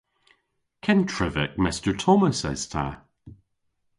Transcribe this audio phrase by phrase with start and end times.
[0.85, 2.85] Kentrevek Mester Tomos es ta.